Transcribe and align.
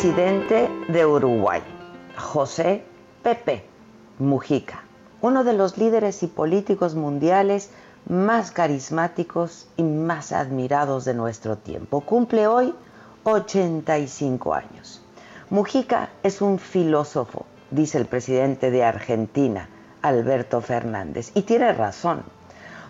Presidente 0.00 0.70
de 0.86 1.04
Uruguay, 1.04 1.60
José 2.16 2.84
Pepe 3.24 3.64
Mujica, 4.20 4.84
uno 5.22 5.42
de 5.42 5.54
los 5.54 5.76
líderes 5.76 6.22
y 6.22 6.28
políticos 6.28 6.94
mundiales 6.94 7.70
más 8.08 8.52
carismáticos 8.52 9.66
y 9.76 9.82
más 9.82 10.30
admirados 10.30 11.04
de 11.04 11.14
nuestro 11.14 11.58
tiempo. 11.58 12.02
Cumple 12.02 12.46
hoy 12.46 12.72
85 13.24 14.54
años. 14.54 15.02
Mujica 15.50 16.10
es 16.22 16.42
un 16.42 16.60
filósofo, 16.60 17.46
dice 17.72 17.98
el 17.98 18.06
presidente 18.06 18.70
de 18.70 18.84
Argentina, 18.84 19.68
Alberto 20.00 20.60
Fernández, 20.60 21.32
y 21.34 21.42
tiene 21.42 21.72
razón. 21.72 22.22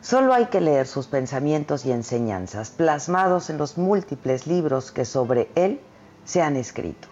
Solo 0.03 0.35
hay 0.35 0.49
que 0.49 0.61
leer 0.61 0.87
sus 0.87 1.07
pensamientos 1.07 1.87
y 1.87 1.91
enseñanzas 1.91 2.69
plasmados 2.69 3.49
en 3.49 3.57
los 3.57 3.79
múltiples 3.79 4.47
libros 4.47 4.93
que 4.93 5.07
sobre 5.07 5.49
él 5.55 5.81
se 6.29 6.43
han 6.43 6.57
escrito. 6.57 7.09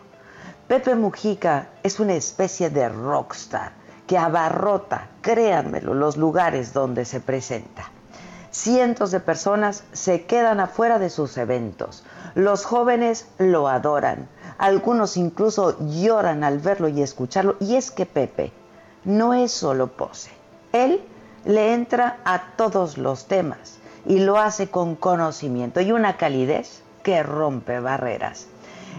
Pepe 0.68 0.94
Mujica 0.94 1.68
es 1.82 2.00
una 2.00 2.12
especie 2.12 2.68
de 2.68 2.88
rockstar 2.90 3.72
que 4.06 4.18
abarrota, 4.18 5.08
créanmelo, 5.22 5.94
los 5.94 6.18
lugares 6.18 6.74
donde 6.74 7.06
se 7.06 7.20
presenta. 7.20 7.90
Cientos 8.50 9.10
de 9.10 9.20
personas 9.20 9.84
se 9.92 10.26
quedan 10.26 10.60
afuera 10.60 10.98
de 10.98 11.08
sus 11.08 11.38
eventos. 11.38 12.04
Los 12.34 12.66
jóvenes 12.66 13.26
lo 13.38 13.68
adoran. 13.68 14.28
Algunos 14.58 15.16
incluso 15.16 15.78
lloran 15.80 16.44
al 16.44 16.58
verlo 16.58 16.88
y 16.88 17.00
escucharlo. 17.00 17.56
Y 17.58 17.76
es 17.76 17.90
que 17.90 18.04
Pepe 18.04 18.52
no 19.04 19.32
es 19.32 19.50
solo 19.50 19.88
pose. 19.88 20.30
Él 20.72 21.02
le 21.46 21.72
entra 21.72 22.18
a 22.24 22.54
todos 22.56 22.98
los 22.98 23.26
temas 23.26 23.78
y 24.04 24.18
lo 24.18 24.38
hace 24.38 24.68
con 24.68 24.94
conocimiento 24.94 25.80
y 25.80 25.92
una 25.92 26.18
calidez 26.18 26.82
que 27.02 27.22
rompe 27.22 27.80
barreras 27.80 28.48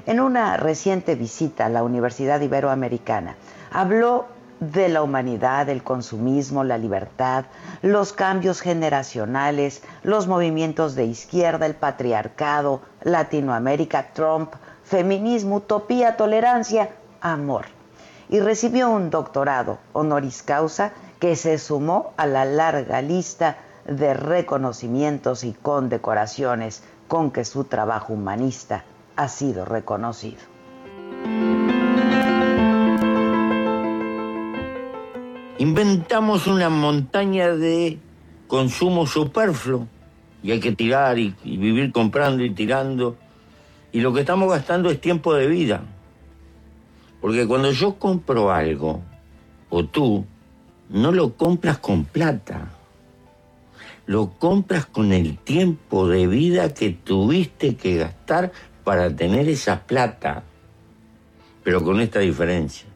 en 0.08 0.22
una 0.22 0.56
reciente 0.56 1.16
visita 1.16 1.66
a 1.66 1.70
la 1.70 1.84
Universidad 1.84 2.40
Iberoamericana, 2.40 3.36
habló 3.72 4.26
de 4.62 4.88
la 4.88 5.04
humanidad, 5.04 5.68
el 5.68 5.84
consumismo, 5.84 6.64
la 6.64 6.78
libertad, 6.78 7.44
los 7.82 8.14
cambios 8.14 8.62
generacionales, 8.62 9.84
los 10.04 10.26
movimientos 10.28 10.96
de 10.96 11.04
izquierda, 11.04 11.66
el 11.66 11.76
patriarcado, 11.76 12.80
Latinoamérica, 13.04 14.14
Trump, 14.14 14.54
feminismo, 14.86 15.58
utopía, 15.58 16.16
tolerancia, 16.16 16.90
amor. 17.20 17.66
Y 18.30 18.40
recibió 18.40 18.90
un 18.90 19.10
doctorado 19.10 19.78
honoris 19.92 20.42
causa 20.42 20.94
que 21.20 21.36
se 21.36 21.58
sumó 21.58 22.14
a 22.16 22.26
la 22.28 22.46
larga 22.46 23.02
lista 23.02 23.58
de 23.86 24.14
reconocimientos 24.14 25.44
y 25.44 25.52
condecoraciones 25.52 26.82
con 27.10 27.30
que 27.30 27.44
su 27.44 27.66
trabajo 27.66 28.14
humanista 28.14 28.86
ha 29.18 29.28
sido 29.28 29.66
reconocido. 29.66 30.38
Inventamos 35.58 36.46
una 36.46 36.70
montaña 36.70 37.50
de 37.50 37.98
consumo 38.48 39.08
superfluo 39.08 39.88
y 40.44 40.52
hay 40.52 40.60
que 40.60 40.72
tirar 40.72 41.18
y, 41.18 41.36
vivir 41.44 41.92
comprando 41.92 42.44
y 42.44 42.52
tirando. 42.52 43.18
Y 43.92 44.02
lo 44.02 44.14
que 44.14 44.20
estamos 44.20 44.52
gastando 44.52 44.92
es 44.92 45.02
tiempo 45.02 45.34
de 45.34 45.48
vida. 45.48 45.82
Porque 47.20 47.48
cuando 47.48 47.72
yo 47.72 47.96
compro 47.96 48.52
algo, 48.52 49.02
o 49.70 49.84
tú, 49.84 50.26
no 50.90 51.12
lo 51.12 51.34
compras 51.34 51.80
con 51.80 52.06
plata. 52.06 52.70
Lo 54.06 54.30
compras 54.38 54.86
con 54.86 55.12
el 55.12 55.38
tiempo 55.40 56.08
de 56.08 56.28
vida 56.28 56.74
que 56.74 56.92
tuviste 56.92 57.76
que 57.76 57.98
gastar 57.98 58.52
para 58.88 59.14
tener 59.14 59.50
esa 59.50 59.82
plata, 59.82 60.44
pero 61.62 61.84
con 61.84 62.00
esta 62.00 62.20
diferencia. 62.20 62.88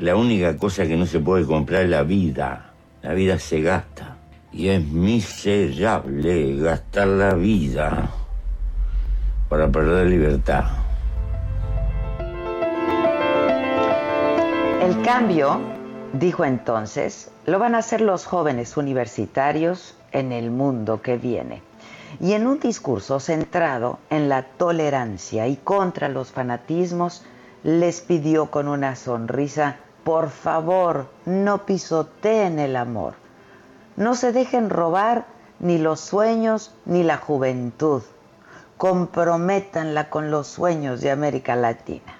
La 0.00 0.16
única 0.16 0.56
cosa 0.56 0.84
que 0.84 0.96
no 0.96 1.06
se 1.06 1.20
puede 1.20 1.46
comprar 1.46 1.82
es 1.82 1.90
la 1.90 2.02
vida. 2.02 2.72
La 3.02 3.14
vida 3.14 3.38
se 3.38 3.60
gasta. 3.60 4.16
Y 4.52 4.66
es 4.66 4.84
miserable 4.84 6.56
gastar 6.56 7.06
la 7.06 7.34
vida 7.34 8.10
para 9.48 9.70
perder 9.70 10.08
libertad. 10.08 10.64
El 14.80 15.02
cambio, 15.02 15.60
dijo 16.14 16.44
entonces, 16.44 17.30
lo 17.46 17.60
van 17.60 17.76
a 17.76 17.78
hacer 17.78 18.00
los 18.00 18.26
jóvenes 18.26 18.76
universitarios 18.76 19.94
en 20.10 20.32
el 20.32 20.50
mundo 20.50 21.00
que 21.00 21.16
viene 21.16 21.62
y 22.20 22.32
en 22.32 22.46
un 22.46 22.60
discurso 22.60 23.20
centrado 23.20 23.98
en 24.10 24.28
la 24.28 24.42
tolerancia 24.42 25.46
y 25.46 25.56
contra 25.56 26.08
los 26.08 26.32
fanatismos, 26.32 27.24
les 27.62 28.00
pidió 28.00 28.50
con 28.50 28.68
una 28.68 28.96
sonrisa, 28.96 29.76
por 30.04 30.30
favor, 30.30 31.06
no 31.26 31.64
pisoteen 31.64 32.58
el 32.58 32.76
amor, 32.76 33.14
no 33.96 34.14
se 34.14 34.32
dejen 34.32 34.68
robar 34.68 35.26
ni 35.60 35.78
los 35.78 36.00
sueños 36.00 36.74
ni 36.84 37.04
la 37.04 37.18
juventud, 37.18 38.02
comprométanla 38.76 40.10
con 40.10 40.30
los 40.30 40.48
sueños 40.48 41.00
de 41.00 41.12
América 41.12 41.54
Latina. 41.54 42.18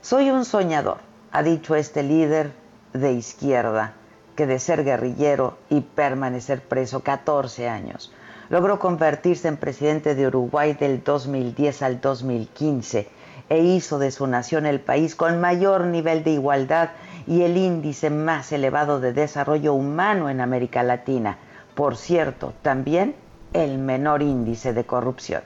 Soy 0.00 0.30
un 0.30 0.44
soñador, 0.44 0.98
ha 1.32 1.42
dicho 1.42 1.74
este 1.74 2.02
líder 2.02 2.52
de 2.92 3.12
izquierda, 3.12 3.94
que 4.36 4.46
de 4.46 4.58
ser 4.58 4.84
guerrillero 4.84 5.58
y 5.68 5.80
permanecer 5.80 6.62
preso 6.62 7.00
14 7.00 7.68
años, 7.68 8.12
logró 8.50 8.80
convertirse 8.80 9.48
en 9.48 9.56
presidente 9.56 10.14
de 10.14 10.26
Uruguay 10.26 10.74
del 10.74 11.02
2010 11.02 11.82
al 11.82 12.00
2015 12.00 13.08
e 13.48 13.58
hizo 13.60 13.98
de 13.98 14.10
su 14.10 14.26
nación 14.26 14.66
el 14.66 14.80
país 14.80 15.14
con 15.14 15.40
mayor 15.40 15.86
nivel 15.86 16.24
de 16.24 16.32
igualdad 16.32 16.90
y 17.26 17.42
el 17.42 17.56
índice 17.56 18.10
más 18.10 18.52
elevado 18.52 19.00
de 19.00 19.12
desarrollo 19.12 19.72
humano 19.72 20.28
en 20.28 20.40
América 20.40 20.82
Latina. 20.82 21.38
Por 21.74 21.96
cierto, 21.96 22.52
también 22.62 23.14
el 23.52 23.78
menor 23.78 24.20
índice 24.20 24.72
de 24.72 24.84
corrupción. 24.84 25.42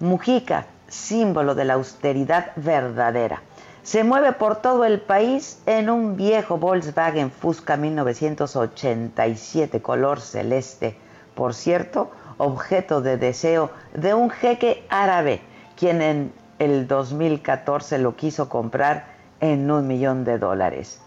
Mujica, 0.00 0.66
símbolo 0.88 1.54
de 1.54 1.66
la 1.66 1.74
austeridad 1.74 2.52
verdadera. 2.56 3.42
Se 3.82 4.04
mueve 4.04 4.32
por 4.32 4.56
todo 4.56 4.84
el 4.84 5.00
país 5.00 5.60
en 5.66 5.90
un 5.90 6.16
viejo 6.16 6.56
Volkswagen 6.56 7.30
Fusca 7.30 7.76
1987 7.76 9.82
color 9.82 10.20
celeste. 10.20 10.96
Por 11.34 11.54
cierto, 11.54 12.10
objeto 12.38 13.00
de 13.00 13.16
deseo 13.16 13.70
de 13.94 14.14
un 14.14 14.30
jeque 14.30 14.84
árabe, 14.88 15.40
quien 15.76 16.02
en 16.02 16.32
el 16.58 16.86
2014 16.86 17.98
lo 17.98 18.16
quiso 18.16 18.48
comprar 18.48 19.06
en 19.40 19.70
un 19.70 19.86
millón 19.86 20.24
de 20.24 20.38
dólares. 20.38 21.00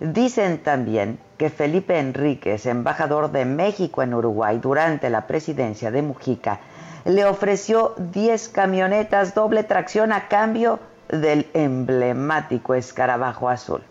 Dicen 0.00 0.58
también 0.58 1.18
que 1.36 1.50
Felipe 1.50 1.98
Enríquez, 1.98 2.66
embajador 2.66 3.30
de 3.30 3.44
México 3.44 4.02
en 4.02 4.14
Uruguay 4.14 4.58
durante 4.58 5.10
la 5.10 5.26
presidencia 5.26 5.90
de 5.90 6.02
Mujica, 6.02 6.60
le 7.04 7.24
ofreció 7.24 7.94
10 7.98 8.48
camionetas 8.48 9.34
doble 9.34 9.64
tracción 9.64 10.12
a 10.12 10.28
cambio 10.28 10.78
del 11.08 11.48
emblemático 11.52 12.74
escarabajo 12.74 13.48
azul. 13.48 13.82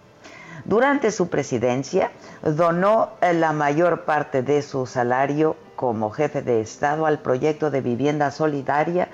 Durante 0.65 1.11
su 1.11 1.29
presidencia, 1.29 2.11
donó 2.41 3.11
la 3.21 3.51
mayor 3.51 4.05
parte 4.05 4.43
de 4.43 4.61
su 4.61 4.85
salario 4.85 5.55
como 5.81 6.11
jefe 6.11 6.43
de 6.43 6.61
Estado 6.61 7.07
al 7.07 7.17
proyecto 7.17 7.71
de 7.71 7.81
vivienda 7.81 8.29
solidaria 8.29 9.07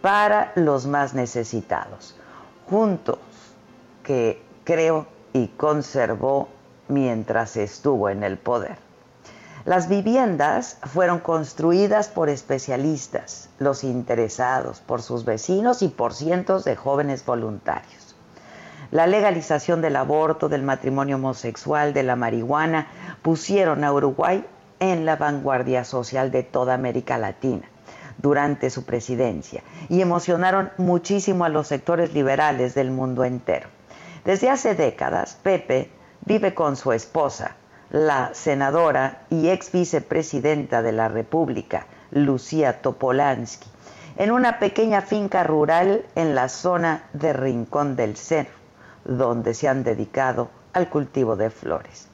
para 0.00 0.52
los 0.54 0.86
más 0.86 1.12
necesitados, 1.12 2.16
juntos 2.66 3.18
que 4.02 4.42
creo 4.64 5.06
y 5.34 5.48
conservó 5.48 6.48
mientras 6.88 7.58
estuvo 7.58 8.08
en 8.08 8.22
el 8.22 8.38
poder. 8.38 8.78
Las 9.66 9.90
viviendas 9.90 10.78
fueron 10.84 11.18
construidas 11.18 12.08
por 12.08 12.30
especialistas, 12.30 13.50
los 13.58 13.84
interesados, 13.84 14.80
por 14.80 15.02
sus 15.02 15.26
vecinos 15.26 15.82
y 15.82 15.88
por 15.88 16.14
cientos 16.14 16.64
de 16.64 16.74
jóvenes 16.74 17.22
voluntarios. 17.26 18.16
La 18.90 19.06
legalización 19.06 19.82
del 19.82 19.96
aborto, 19.96 20.48
del 20.48 20.62
matrimonio 20.62 21.16
homosexual, 21.16 21.92
de 21.92 22.02
la 22.02 22.16
marihuana, 22.16 22.86
pusieron 23.20 23.84
a 23.84 23.92
Uruguay 23.92 24.46
en 24.80 25.04
la 25.06 25.16
vanguardia 25.16 25.84
social 25.84 26.30
de 26.30 26.42
toda 26.42 26.74
América 26.74 27.18
Latina 27.18 27.68
durante 28.18 28.70
su 28.70 28.84
presidencia 28.84 29.62
y 29.88 30.00
emocionaron 30.00 30.70
muchísimo 30.78 31.44
a 31.44 31.48
los 31.48 31.68
sectores 31.68 32.14
liberales 32.14 32.74
del 32.74 32.90
mundo 32.90 33.24
entero. 33.24 33.68
Desde 34.24 34.50
hace 34.50 34.74
décadas, 34.74 35.38
Pepe 35.42 35.90
vive 36.24 36.54
con 36.54 36.76
su 36.76 36.92
esposa, 36.92 37.56
la 37.90 38.30
senadora 38.32 39.22
y 39.30 39.48
ex 39.50 39.70
vicepresidenta 39.70 40.82
de 40.82 40.92
la 40.92 41.08
República, 41.08 41.86
Lucía 42.10 42.80
Topolansky, 42.80 43.68
en 44.16 44.30
una 44.30 44.58
pequeña 44.58 45.02
finca 45.02 45.44
rural 45.44 46.06
en 46.14 46.34
la 46.34 46.48
zona 46.48 47.04
de 47.12 47.32
Rincón 47.32 47.96
del 47.96 48.16
Cerro, 48.16 48.54
donde 49.04 49.54
se 49.54 49.68
han 49.68 49.84
dedicado 49.84 50.50
al 50.72 50.88
cultivo 50.88 51.36
de 51.36 51.50
flores. 51.50 52.08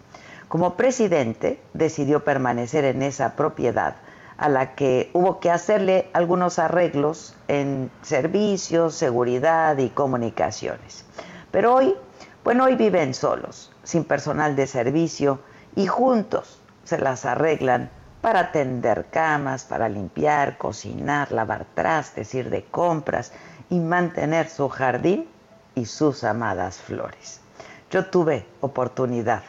Como 0.51 0.75
presidente, 0.75 1.63
decidió 1.75 2.25
permanecer 2.25 2.85
en 2.85 3.03
esa 3.03 3.37
propiedad 3.37 3.95
a 4.37 4.49
la 4.49 4.75
que 4.75 5.09
hubo 5.13 5.39
que 5.39 5.49
hacerle 5.49 6.11
algunos 6.13 6.59
arreglos 6.59 7.37
en 7.47 7.89
servicios, 8.03 8.97
seguridad 8.97 9.79
y 9.79 9.91
comunicaciones. 9.91 11.05
Pero 11.53 11.77
hoy, 11.77 11.95
bueno, 12.43 12.65
hoy 12.65 12.75
viven 12.75 13.15
solos, 13.15 13.71
sin 13.85 14.03
personal 14.03 14.57
de 14.57 14.67
servicio 14.67 15.39
y 15.77 15.87
juntos 15.87 16.61
se 16.83 16.99
las 16.99 17.27
arreglan 17.27 17.89
para 18.21 18.51
tender 18.51 19.07
camas, 19.09 19.63
para 19.63 19.89
limpiar, 19.89 20.59
cocinar, 20.59 21.31
lavar 21.31 21.65
trastes, 21.77 22.35
ir 22.35 22.51
de 22.51 22.65
compras 22.65 23.33
y 23.69 23.79
mantener 23.79 24.49
su 24.49 24.69
jardín 24.69 25.29
y 25.77 25.85
sus 25.85 26.25
amadas 26.25 26.79
flores. 26.79 27.41
Yo 27.89 28.07
tuve 28.07 28.45
oportunidad 28.61 29.43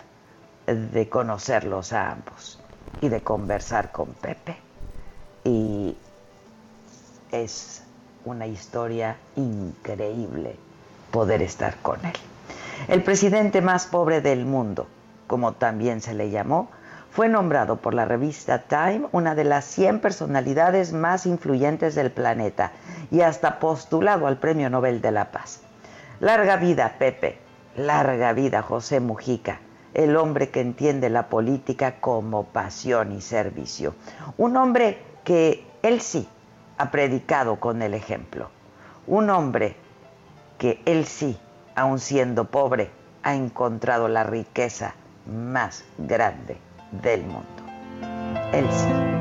de 0.66 1.10
conocerlos 1.10 1.94
a 1.94 2.12
ambos 2.12 2.60
y 3.02 3.10
de 3.10 3.22
conversar 3.22 3.92
con 3.92 4.08
Pepe 4.08 4.58
y 5.44 5.96
es 7.32 7.84
una 8.26 8.46
historia 8.46 9.18
increíble 9.36 10.56
poder 11.12 11.42
estar 11.42 11.78
con 11.78 12.04
él. 12.06 12.14
El 12.88 13.04
presidente 13.04 13.62
más 13.62 13.88
pobre 13.88 14.22
del 14.22 14.46
mundo, 14.46 14.88
como 15.28 15.54
también 15.54 16.02
se 16.02 16.14
le 16.14 16.30
llamó, 16.30 16.70
fue 17.12 17.28
nombrado 17.28 17.78
por 17.78 17.94
la 17.94 18.06
revista 18.06 18.60
Time 18.60 19.08
una 19.12 19.36
de 19.36 19.44
las 19.44 19.66
100 19.66 20.00
personalidades 20.00 20.94
más 20.94 21.26
influyentes 21.26 21.96
del 21.96 22.12
planeta 22.12 22.72
y 23.12 23.22
hasta 23.22 23.60
postulado 23.60 24.28
al 24.28 24.38
Premio 24.38 24.70
Nobel 24.70 25.02
de 25.02 25.12
la 25.12 25.32
Paz. 25.32 25.62
Larga 26.20 26.56
vida, 26.56 26.96
Pepe, 26.98 27.40
larga 27.76 28.32
vida, 28.34 28.62
José 28.62 29.00
Mujica, 29.00 29.60
el 29.94 30.16
hombre 30.16 30.50
que 30.50 30.62
entiende 30.62 31.10
la 31.10 31.28
política 31.28 32.00
como 32.00 32.46
pasión 32.46 33.12
y 33.12 33.22
servicio. 33.22 33.96
Un 34.38 34.58
hombre 34.58 35.00
que 35.24 35.66
él 35.84 36.02
sí 36.02 36.28
ha 36.78 36.92
predicado 36.92 37.60
con 37.60 37.82
el 37.82 37.94
ejemplo. 37.94 38.50
Un 39.08 39.30
hombre 39.30 39.76
que 40.58 40.82
él 40.86 41.06
sí, 41.06 41.38
aun 41.76 42.00
siendo 42.00 42.46
pobre, 42.46 42.92
ha 43.24 43.36
encontrado 43.36 44.08
la 44.08 44.24
riqueza 44.24 44.96
más 45.26 45.84
grande 45.98 46.58
del 46.92 47.22
mundo. 47.22 47.48
El 48.52 48.70
sí. 48.72 49.21